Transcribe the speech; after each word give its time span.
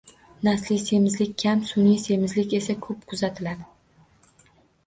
Nasliy 0.45 0.79
semizlik 0.83 1.35
kam, 1.43 1.61
sun’iy 1.73 1.99
semizlik 2.05 2.57
esa 2.61 2.77
ko‘p 2.87 3.07
kuzatiladi. 3.13 4.53